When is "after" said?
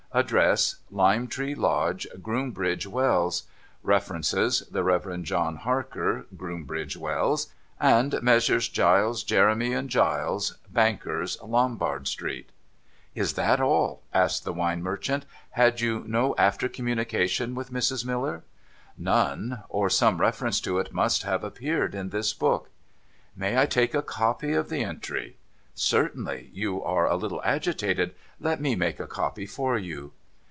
16.37-16.67